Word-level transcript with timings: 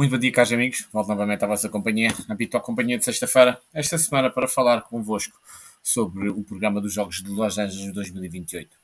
Muito 0.00 0.12
bom 0.12 0.18
dia, 0.18 0.32
caros 0.32 0.50
amigos. 0.50 0.88
Volto 0.90 1.08
novamente 1.08 1.44
à 1.44 1.46
vossa 1.46 1.68
companhia, 1.68 2.08
a 2.26 2.32
habitual 2.32 2.62
companhia 2.62 2.96
de 2.96 3.04
sexta-feira, 3.04 3.60
esta 3.74 3.98
semana 3.98 4.30
para 4.30 4.48
falar 4.48 4.80
convosco 4.80 5.38
sobre 5.82 6.30
o 6.30 6.42
programa 6.42 6.80
dos 6.80 6.94
Jogos 6.94 7.22
de 7.22 7.28
Los 7.28 7.58
Angeles 7.58 7.92
2028. 7.92 8.74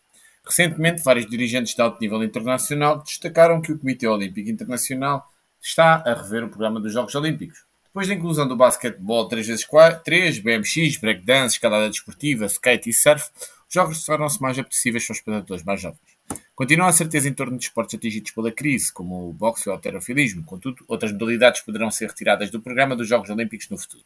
Recentemente, 0.44 1.02
vários 1.02 1.24
dirigentes 1.24 1.74
de 1.74 1.80
alto 1.80 1.98
nível 2.02 2.22
internacional 2.22 2.98
destacaram 3.02 3.62
que 3.62 3.72
o 3.72 3.79
Comitê 3.79 4.06
Olímpico 4.06 4.50
Internacional 4.50 5.26
está 5.58 6.02
a 6.04 6.12
rever 6.12 6.44
o 6.44 6.50
programa 6.50 6.80
dos 6.80 6.92
Jogos 6.92 7.14
Olímpicos. 7.14 7.64
Depois 7.87 8.09
da 8.09 8.12
inclusão 8.12 8.46
do 8.46 8.55
basquetebol 8.55 9.27
3x3, 9.27 10.43
BMX, 10.43 10.98
breakdance, 10.98 11.55
escalada 11.55 11.89
desportiva, 11.89 12.45
skate 12.45 12.91
e 12.91 12.93
surf, 12.93 13.30
jogos 13.69 14.05
tornam-se 14.05 14.41
mais 14.41 14.59
apetecíveis 14.59 15.05
para 15.05 15.12
os 15.12 15.19
espectadores 15.19 15.64
mais 15.64 15.80
jovens. 15.80 16.16
Continua 16.55 16.89
a 16.89 16.93
certeza 16.93 17.29
em 17.29 17.35
torno 17.35 17.59
de 17.59 17.65
esportes 17.65 17.95
atingidos 17.95 18.30
pela 18.30 18.51
crise, 18.51 18.93
como 18.93 19.29
o 19.29 19.33
boxe 19.33 19.69
e 19.69 19.71
o 19.71 19.73
alterofilismo. 19.73 20.45
Contudo, 20.45 20.85
outras 20.89 21.12
modalidades 21.12 21.61
poderão 21.61 21.91
ser 21.91 22.09
retiradas 22.09 22.51
do 22.51 22.61
programa 22.61 22.97
dos 22.97 23.07
Jogos 23.07 23.29
Olímpicos 23.29 23.69
no 23.69 23.77
futuro. 23.77 24.05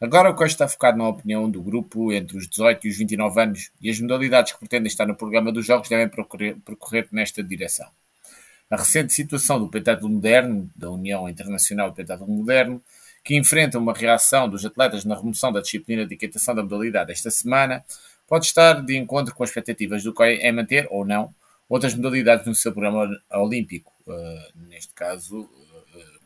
Agora, 0.00 0.30
o 0.30 0.36
que 0.36 0.44
está 0.44 0.68
focado 0.68 0.96
na 0.96 1.08
opinião 1.08 1.50
do 1.50 1.60
grupo 1.60 2.12
entre 2.12 2.36
os 2.36 2.48
18 2.48 2.86
e 2.86 2.90
os 2.90 2.96
29 2.96 3.40
anos 3.40 3.70
e 3.80 3.90
as 3.90 4.00
modalidades 4.00 4.52
que 4.52 4.58
pretendem 4.60 4.86
estar 4.86 5.04
no 5.04 5.16
programa 5.16 5.50
dos 5.50 5.66
Jogos 5.66 5.88
devem 5.88 6.08
percorrer, 6.08 7.08
nesta 7.10 7.42
direção. 7.42 7.88
A 8.70 8.76
recente 8.76 9.12
situação 9.12 9.58
do 9.58 9.68
pentatlo 9.68 10.08
moderno, 10.08 10.70
da 10.76 10.88
União 10.88 11.28
Internacional 11.28 11.92
Pentatlo 11.92 12.28
Moderno, 12.28 12.80
que 13.24 13.36
enfrenta 13.36 13.76
uma 13.76 13.92
reação 13.92 14.48
dos 14.48 14.64
atletas 14.64 15.04
na 15.04 15.16
remoção 15.16 15.50
da 15.50 15.60
disciplina 15.60 16.06
de 16.06 16.14
equitação 16.14 16.54
da 16.54 16.62
modalidade 16.62 17.10
esta 17.10 17.30
semana, 17.30 17.84
pode 18.28 18.46
estar 18.46 18.84
de 18.84 18.96
encontro 18.96 19.34
com 19.34 19.42
as 19.42 19.50
expectativas 19.50 20.04
do 20.04 20.12
COI 20.12 20.34
em 20.34 20.52
manter 20.52 20.86
ou 20.90 21.04
não 21.04 21.34
outras 21.68 21.94
modalidades 21.94 22.46
no 22.46 22.54
seu 22.54 22.72
programa 22.72 23.10
olímpico, 23.32 23.92
uh, 24.06 24.58
neste 24.68 24.92
caso, 24.94 25.40
uh, 25.40 25.50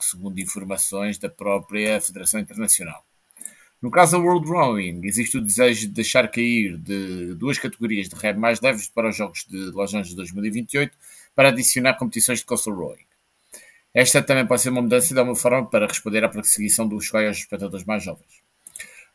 segundo 0.01 0.39
informações 0.41 1.19
da 1.19 1.29
própria 1.29 2.01
Federação 2.01 2.41
Internacional. 2.41 3.05
No 3.81 3.91
caso 3.91 4.13
da 4.13 4.19
World 4.19 4.49
Rowing, 4.49 5.01
existe 5.05 5.39
o 5.39 5.41
desejo 5.41 5.89
de 5.89 5.95
deixar 5.95 6.29
cair 6.29 6.77
de 6.77 7.35
duas 7.35 7.59
categorias 7.59 8.09
de 8.09 8.15
remo 8.15 8.39
mais 8.39 8.61
leves 8.61 8.89
para 8.89 9.09
os 9.09 9.17
Jogos 9.17 9.45
de 9.49 9.57
Los 9.71 9.93
Angeles 9.93 10.15
2028 10.15 10.97
para 11.35 11.49
adicionar 11.49 11.95
competições 11.95 12.41
de 12.41 12.45
coastal 12.45 12.75
rowing. 12.75 13.05
Esta 13.93 14.23
também 14.23 14.47
pode 14.47 14.63
ser 14.63 14.71
uma 14.71 14.83
mudança 14.83 15.13
de 15.13 15.21
uma 15.21 15.35
forma 15.35 15.69
para 15.69 15.87
responder 15.87 16.23
à 16.23 16.29
perseguição 16.29 16.87
dos 16.87 17.11
COI 17.11 17.27
aos 17.27 17.39
espectadores 17.39 17.85
mais 17.85 18.05
jovens. 18.05 18.43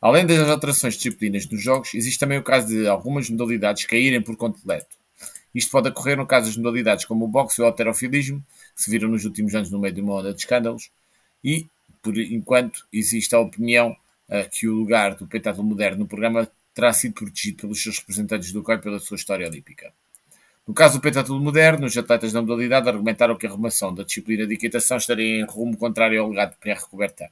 Além 0.02 0.26
das 0.26 0.48
alterações 0.48 0.94
de 0.94 1.00
disciplinas 1.00 1.48
nos 1.48 1.62
jogos, 1.62 1.94
existe 1.94 2.20
também 2.20 2.38
o 2.38 2.44
caso 2.44 2.68
de 2.68 2.88
algumas 2.88 3.30
modalidades 3.30 3.86
caírem 3.86 4.22
por 4.22 4.36
completo. 4.38 4.96
Isto 5.54 5.72
pode 5.72 5.90
ocorrer 5.90 6.18
no 6.18 6.28
caso 6.28 6.48
das 6.48 6.58
modalidades 6.58 7.06
como 7.06 7.26
o 7.26 7.28
boxe 7.28 7.60
e 7.60 7.64
o 7.64 7.66
alterofilismo, 7.66 8.46
que 8.76 8.84
se 8.84 8.92
viram 8.92 9.10
nos 9.10 9.26
últimos 9.26 9.56
anos 9.56 9.72
no 9.72 9.80
meio 9.80 9.94
de 9.94 10.02
uma 10.02 10.14
onda 10.14 10.34
de 10.34 10.40
escândalos, 10.40 10.92
e, 11.44 11.68
por 12.02 12.16
enquanto, 12.18 12.86
existe 12.94 13.34
a 13.34 13.40
opinião 13.40 13.92
uh, 14.30 14.50
que 14.52 14.68
o 14.68 14.74
lugar 14.74 15.16
do 15.16 15.26
pentatlo 15.26 15.64
moderno 15.64 16.00
no 16.00 16.08
programa 16.08 16.48
terá 16.76 16.94
sido 16.94 17.16
protegido 17.16 17.58
pelos 17.58 17.82
seus 17.82 17.98
representantes 17.98 18.52
do 18.52 18.62
COI 18.62 18.78
pela 18.78 19.00
sua 19.00 19.16
história 19.16 19.48
olímpica. 19.48 19.92
No 20.68 20.76
caso 20.76 21.00
do 21.00 21.02
pentatlo 21.02 21.40
moderno, 21.40 21.88
os 21.88 21.98
atletas 21.98 22.32
da 22.32 22.42
modalidade 22.42 22.88
argumentaram 22.88 23.36
que 23.36 23.48
a 23.48 23.50
remoção 23.50 23.96
da 23.96 24.04
disciplina 24.04 24.46
de 24.46 24.54
equitação 24.54 24.98
estaria 24.98 25.40
em 25.40 25.46
rumo 25.46 25.76
contrário 25.76 26.22
ao 26.22 26.30
legado 26.30 26.52
de 26.52 26.58
Pierre 26.58 26.82
Coubertin. 26.82 27.30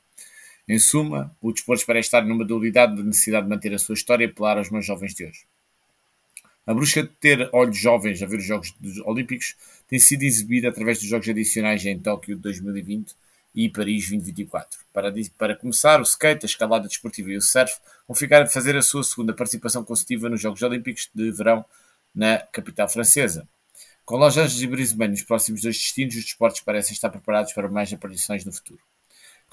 Em 0.67 0.80
suma, 0.80 1.35
o 1.39 1.52
desporto 1.52 1.85
para 1.85 1.99
estar 1.99 2.25
numa 2.25 2.44
dualidade 2.44 2.95
de 2.95 3.03
necessidade 3.03 3.45
de 3.45 3.49
manter 3.49 3.73
a 3.73 3.77
sua 3.77 3.94
história 3.94 4.25
e 4.25 4.27
apelar 4.27 4.58
aos 4.58 4.72
mais 4.72 4.85
jovens 4.85 5.13
de 5.13 5.25
hoje. 5.25 5.45
A 6.66 6.73
busca 6.73 7.03
de 7.03 7.09
ter 7.09 7.47
olhos 7.53 7.77
jovens 7.77 8.23
a 8.23 8.25
ver 8.25 8.39
os 8.39 8.45
Jogos 8.45 8.73
Olímpicos 9.05 9.55
tem 9.88 9.99
sido 9.99 10.23
exibida 10.23 10.69
através 10.69 10.97
dos 10.97 11.07
Jogos 11.07 11.30
Adicionais 11.30 11.85
em 11.85 11.99
Tóquio 11.99 12.35
2020 12.35 13.13
e 13.53 13.69
Paris 13.69 14.09
2024. 14.09 14.80
Para, 14.91 15.13
para 15.38 15.55
começar, 15.55 15.99
o 15.99 16.03
skate, 16.03 16.44
a 16.45 16.47
escalada 16.47 16.88
desportiva 16.88 17.31
e 17.31 17.38
o 17.38 17.41
surf 17.41 17.77
vão 18.07 18.16
ficar 18.16 18.41
a 18.41 18.47
fazer 18.47 18.75
a 18.75 18.81
sua 18.81 19.03
segunda 19.03 19.33
participação 19.33 19.83
consecutiva 19.83 20.27
nos 20.27 20.41
Jogos 20.41 20.63
Olímpicos 20.63 21.07
de 21.13 21.31
verão 21.31 21.63
na 22.13 22.39
capital 22.39 22.89
francesa. 22.89 23.47
Com 24.03 24.18
Los 24.18 24.35
Angeles 24.35 24.62
e 24.62 24.68
Brisbane 24.68 25.12
nos 25.12 25.22
próximos 25.22 25.62
dois 25.62 25.78
destinos, 25.78 26.16
os 26.16 26.23
desportos 26.23 26.62
parecem 26.62 26.94
estar 26.94 27.12
preparados 27.12 27.53
para 27.53 27.69
mais 27.69 27.94
aparições 27.94 28.44
no 28.44 28.51
futuro. 28.51 28.79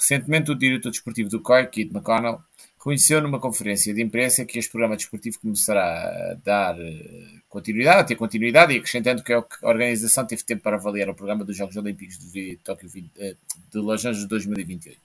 Recentemente, 0.02 0.50
o 0.50 0.56
diretor 0.56 0.90
desportivo 0.90 1.30
do 1.30 1.40
COI, 1.40 1.68
Keith 1.68 1.92
McConnell, 1.94 2.40
reconheceu 2.76 3.22
numa 3.22 3.38
conferência 3.38 3.94
de 3.94 4.02
imprensa 4.02 4.44
que 4.44 4.58
este 4.58 4.68
programa 4.68 4.96
desportivo 4.96 5.38
começará 5.38 5.84
a 5.84 6.34
dar 6.44 6.76
eh, 6.80 7.38
continuidade, 7.48 8.00
a 8.00 8.04
ter 8.04 8.16
continuidade, 8.16 8.72
e 8.72 8.78
acrescentando 8.78 9.22
que 9.22 9.32
a 9.32 9.44
organização 9.62 10.26
teve 10.26 10.42
tempo 10.42 10.60
para 10.60 10.76
avaliar 10.76 11.08
o 11.08 11.14
programa 11.14 11.44
dos 11.44 11.56
Jogos 11.56 11.76
Olímpicos 11.76 12.18
de, 12.32 12.58
Tóquio, 12.64 12.90
eh, 13.16 13.36
de 13.72 13.78
Los 13.78 14.04
Angeles 14.04 14.26
2028. 14.26 14.98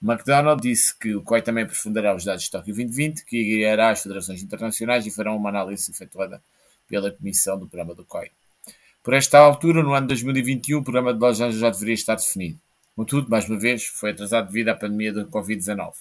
McDonald 0.00 0.62
disse 0.62 0.96
que 0.96 1.16
o 1.16 1.22
COI 1.22 1.42
também 1.42 1.64
aprofundará 1.64 2.14
os 2.14 2.24
dados 2.24 2.44
de 2.44 2.50
Tóquio 2.52 2.72
2020, 2.72 3.24
que 3.24 3.42
guiará 3.42 3.90
as 3.90 4.04
federações 4.04 4.40
internacionais 4.40 5.04
e 5.04 5.10
farão 5.10 5.36
uma 5.36 5.48
análise 5.48 5.90
efetuada 5.90 6.40
pela 6.88 7.10
comissão 7.10 7.58
do 7.58 7.66
programa 7.66 7.92
do 7.92 8.04
COI. 8.04 8.30
Por 9.02 9.14
esta 9.14 9.40
altura, 9.40 9.82
no 9.82 9.92
ano 9.94 10.06
2021, 10.06 10.78
o 10.78 10.84
programa 10.84 11.12
de 11.12 11.18
Los 11.18 11.40
Angeles 11.40 11.58
já 11.60 11.70
deveria 11.70 11.94
estar 11.94 12.14
definido. 12.14 12.60
Contudo, 12.94 13.30
mais 13.30 13.48
uma 13.48 13.58
vez, 13.58 13.86
foi 13.86 14.10
atrasado 14.10 14.48
devido 14.48 14.68
à 14.68 14.74
pandemia 14.74 15.12
da 15.12 15.24
Covid-19. 15.24 15.92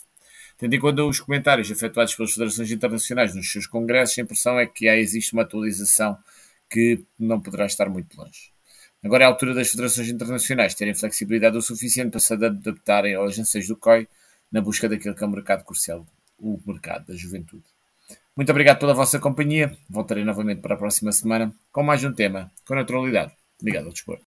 Tendo 0.57 0.75
em 0.75 0.79
conta 0.79 1.03
os 1.03 1.19
comentários 1.19 1.71
efetuados 1.71 2.13
pelas 2.13 2.33
federações 2.33 2.71
internacionais 2.71 3.33
nos 3.33 3.51
seus 3.51 3.65
congressos, 3.65 4.19
a 4.19 4.21
impressão 4.21 4.59
é 4.59 4.67
que 4.67 4.85
já 4.85 4.95
existe 4.95 5.33
uma 5.33 5.41
atualização 5.41 6.17
que 6.69 7.03
não 7.17 7.41
poderá 7.41 7.65
estar 7.65 7.89
muito 7.89 8.15
longe. 8.17 8.51
Agora 9.03 9.23
é 9.23 9.25
a 9.25 9.29
altura 9.29 9.53
das 9.53 9.69
federações 9.69 10.09
internacionais 10.09 10.75
terem 10.75 10.93
flexibilidade 10.93 11.57
o 11.57 11.61
suficiente 11.61 12.11
para 12.11 12.19
se 12.19 12.33
adaptarem 12.33 13.15
aos 13.15 13.39
anseios 13.39 13.67
do 13.67 13.75
COI 13.75 14.07
na 14.51 14.61
busca 14.61 14.87
daquele 14.87 15.15
que 15.15 15.23
é 15.23 15.27
o 15.27 15.31
mercado 15.31 15.63
crucial, 15.63 16.05
o 16.37 16.59
mercado 16.65 17.07
da 17.07 17.15
juventude. 17.15 17.63
Muito 18.35 18.49
obrigado 18.51 18.79
pela 18.79 18.93
vossa 18.93 19.19
companhia. 19.19 19.75
Voltarei 19.89 20.23
novamente 20.23 20.61
para 20.61 20.75
a 20.75 20.77
próxima 20.77 21.11
semana 21.11 21.53
com 21.71 21.83
mais 21.83 22.03
um 22.03 22.13
tema 22.13 22.51
com 22.65 22.75
naturalidade. 22.75 23.33
Obrigado 23.59 23.87
ao 23.87 23.93
dispor. 23.93 24.19